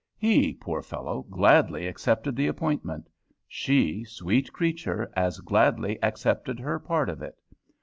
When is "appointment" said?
2.47-3.07